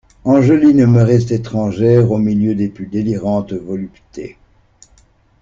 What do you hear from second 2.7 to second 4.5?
délirantes voluptés.